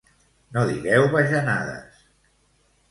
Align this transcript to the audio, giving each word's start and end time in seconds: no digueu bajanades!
no 0.55 0.63
digueu 0.69 1.05
bajanades! 1.17 2.05